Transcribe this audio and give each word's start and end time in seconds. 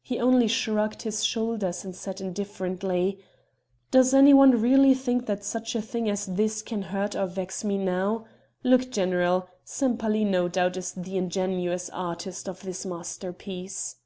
He 0.00 0.18
only 0.18 0.48
shrugged 0.48 1.02
his 1.02 1.22
shoulders 1.22 1.84
and 1.84 1.94
said 1.94 2.18
indifferently: 2.22 3.20
"Does 3.90 4.14
any 4.14 4.32
one 4.32 4.52
really 4.62 4.94
think 4.94 5.26
that 5.26 5.44
such 5.44 5.74
a 5.74 5.82
thing 5.82 6.08
as 6.08 6.24
this 6.24 6.62
can 6.62 6.80
hurt 6.80 7.14
or 7.14 7.26
vex 7.26 7.62
me 7.62 7.76
now? 7.76 8.24
Look, 8.64 8.90
general 8.90 9.50
Sempaly, 9.66 10.24
no 10.24 10.48
doubt, 10.48 10.78
is 10.78 10.92
the 10.92 11.18
ingenious 11.18 11.90
artist 11.90 12.48
of 12.48 12.62
this 12.62 12.86
masterpiece." 12.86 13.96